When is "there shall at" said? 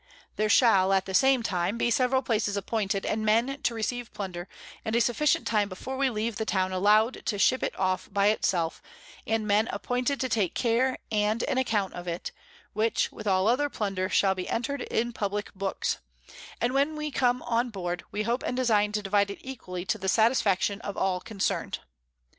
0.35-1.05